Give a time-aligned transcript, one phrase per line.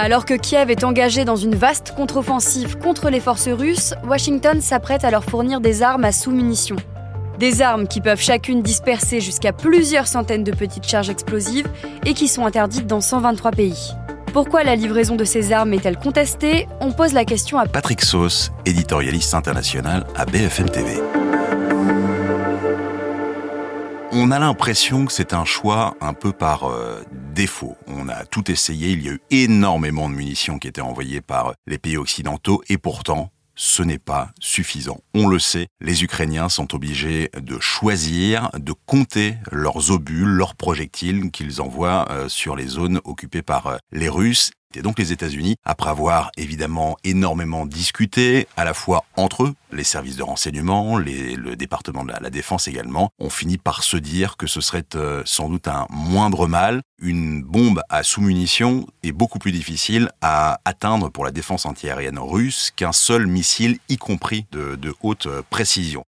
[0.00, 5.02] Alors que Kiev est engagé dans une vaste contre-offensive contre les forces russes, Washington s'apprête
[5.02, 6.76] à leur fournir des armes à sous-munitions.
[7.40, 11.66] Des armes qui peuvent chacune disperser jusqu'à plusieurs centaines de petites charges explosives
[12.06, 13.92] et qui sont interdites dans 123 pays.
[14.32, 16.68] Pourquoi la livraison de ces armes est-elle contestée?
[16.80, 20.92] On pose la question à Patrick Sauce, éditorialiste international à BFM TV.
[24.12, 27.02] On a l'impression que c'est un choix un peu par euh,
[27.38, 27.76] défaut.
[27.86, 31.54] On a tout essayé, il y a eu énormément de munitions qui étaient envoyées par
[31.68, 34.98] les pays occidentaux et pourtant, ce n'est pas suffisant.
[35.14, 41.30] On le sait, les Ukrainiens sont obligés de choisir, de compter leurs obus, leurs projectiles
[41.30, 45.56] qu'ils envoient euh, sur les zones occupées par euh, les Russes et donc les États-Unis,
[45.64, 51.54] après avoir évidemment énormément discuté, à la fois entre eux, les services de renseignement, le
[51.54, 55.48] département de la, défense également, ont fini par se dire que ce serait euh, sans
[55.48, 56.82] doute un moindre mal.
[57.00, 62.70] Une bombe à sous-munitions est beaucoup plus difficile à atteindre pour la défense antiaérienne russe
[62.74, 66.04] qu'un seul missile, y compris de, haute euh, précision.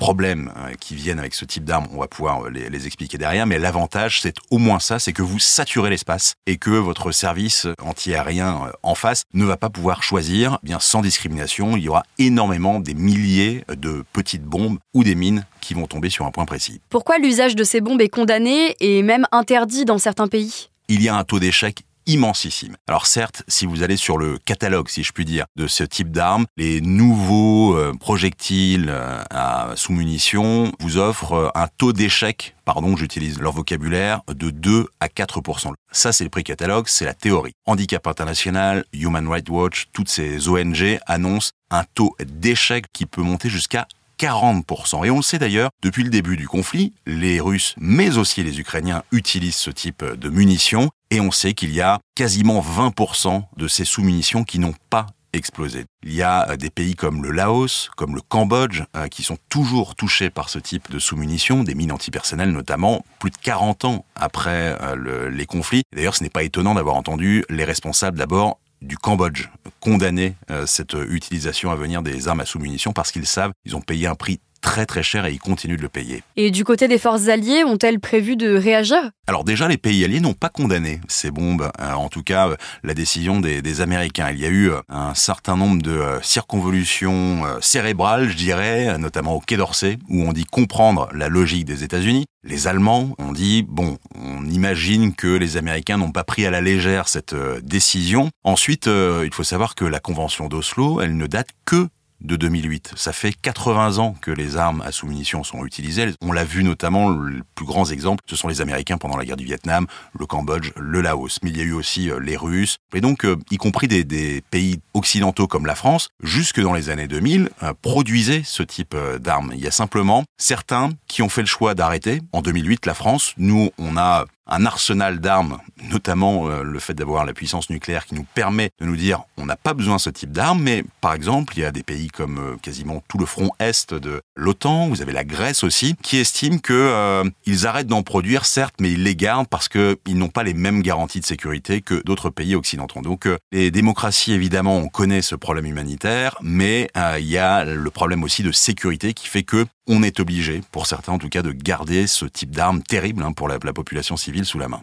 [0.00, 3.46] Problèmes euh, qui viennent avec ce type d'armes, on va pouvoir euh, les, expliquer derrière,
[3.46, 7.68] mais l'avantage, c'est au moins ça, c'est que vous saturez l'espace et que votre service
[7.82, 11.88] antiaérien euh, en face ne va pas pouvoir choisir, eh bien sans discrimination, il y
[11.88, 16.30] aura énormément des milliers de petites bombes ou des mines qui vont tomber sur un
[16.30, 16.80] point précis.
[16.88, 20.70] Pourquoi l'usage de ces bombes est condamné et même interdit dans certains pays?
[20.88, 22.76] Il y a un taux d'échec immensissime.
[22.88, 26.10] Alors certes, si vous allez sur le catalogue, si je puis dire, de ce type
[26.10, 32.96] d'armes, les nouveaux euh, projectiles euh, à sous-munitions vous offrent euh, un taux d'échec, pardon,
[32.96, 37.52] j'utilise leur vocabulaire, de 2 à 4% Ça, c'est le prix catalogue, c'est la théorie.
[37.66, 43.48] Handicap International, Human Rights Watch, toutes ces ONG annoncent un taux d'échec qui peut monter
[43.48, 43.86] jusqu'à
[44.20, 45.06] 40%.
[45.06, 48.60] Et on le sait d'ailleurs, depuis le début du conflit, les Russes, mais aussi les
[48.60, 50.90] Ukrainiens, utilisent ce type de munitions.
[51.10, 55.84] Et on sait qu'il y a quasiment 20% de ces sous-munitions qui n'ont pas explosé.
[56.02, 59.38] Il y a euh, des pays comme le Laos, comme le Cambodge, euh, qui sont
[59.48, 64.04] toujours touchés par ce type de sous-munitions, des mines antipersonnelles notamment, plus de 40 ans
[64.14, 65.82] après euh, les conflits.
[65.94, 69.48] D'ailleurs, ce n'est pas étonnant d'avoir entendu les responsables d'abord du Cambodge
[69.80, 74.06] condamner cette utilisation à venir des armes à sous-munitions parce qu'ils savent, ils ont payé
[74.06, 76.22] un prix très très cher et ils continuent de le payer.
[76.36, 79.10] Et du côté des forces alliées, ont-elles prévu de réagir?
[79.26, 82.56] Alors déjà, les pays alliés n'ont pas condamné ces bombes, euh, en tout cas euh,
[82.82, 84.30] la décision des, Américains.
[84.32, 89.40] Il y a eu euh, un certain nombre de circonvolutions cérébrales, je dirais, notamment au
[89.40, 92.26] Quai d'Orsay, où on dit comprendre la logique des États-Unis.
[92.42, 96.60] Les Allemands ont dit, bon, on imagine que les Américains n'ont pas pris à la
[96.60, 98.30] légère cette décision.
[98.44, 101.88] Ensuite, il faut savoir que la Convention d'Oslo, elle ne date que
[102.20, 102.92] de 2008.
[102.96, 106.12] Ça fait 80 ans que les armes à sous-munitions sont utilisées.
[106.20, 109.36] On l'a vu notamment, les plus grands exemples, ce sont les Américains pendant la guerre
[109.36, 109.86] du Vietnam,
[110.18, 111.38] le Cambodge, le Laos.
[111.42, 114.42] Mais il y a eu aussi euh, les Russes, et donc euh, y compris des,
[114.50, 119.52] pays occidentaux comme la France, jusque dans les années 2000, euh, produisaient ce type d'armes.
[119.54, 122.20] Il y a simplement certains qui ont fait le choix d'arrêter.
[122.32, 125.58] En 2008, la France, nous, on a un arsenal d'armes,
[125.90, 129.56] notamment le fait d'avoir la puissance nucléaire qui nous permet de nous dire on n'a
[129.56, 132.38] pas besoin de ce type d'armes, mais par exemple, il y a des pays comme
[132.38, 136.58] euh, quasiment tout le front est de l'OTAN, vous avez la Grèce aussi, qui estiment
[136.58, 137.24] que euh,
[137.64, 141.20] arrêtent d'en produire, certes, mais ils les gardent parce qu'ils n'ont pas les mêmes garanties
[141.20, 143.00] de sécurité que d'autres pays occidentaux.
[143.00, 146.88] Donc les démocraties, évidemment, on connaît ce problème humanitaire, mais
[147.18, 150.86] il y a le problème aussi de sécurité qui fait que on est obligé, pour
[150.86, 154.44] certains en tout cas, de garder ce type d'armes terrible hein, pour la, population civile
[154.44, 154.82] sous la main.